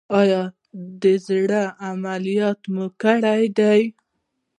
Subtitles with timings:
[0.19, 0.41] ایا
[1.01, 3.81] د زړه عملیات مو کړی دی؟